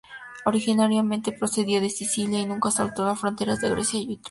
Originariamente 0.45 1.31
procedía 1.31 1.79
de 1.79 1.91
Sicilia 1.91 2.39
y 2.39 2.47
nunca 2.47 2.71
saltó 2.71 3.05
las 3.05 3.19
fronteras 3.19 3.61
de 3.61 3.69
Grecia 3.69 3.99
y 3.99 4.03
Etruria. 4.13 4.19